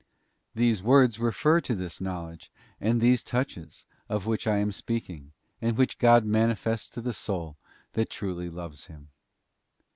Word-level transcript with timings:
'* 0.31 0.43
These 0.55 0.81
words 0.81 1.19
refer 1.19 1.61
to 1.61 1.75
this 1.75 2.01
knowledge 2.01 2.51
and 2.79 2.99
these 2.99 3.21
touches, 3.21 3.85
of 4.09 4.25
which 4.25 4.47
I 4.47 4.57
am 4.57 4.71
speak 4.71 5.11
ing, 5.11 5.31
and 5.61 5.77
which 5.77 5.99
God 5.99 6.25
manifests 6.25 6.89
to 6.95 7.01
the 7.01 7.13
soul 7.13 7.55
that 7.93 8.09
truly 8.09 8.49
loves 8.49 8.87
Him. 8.87 9.09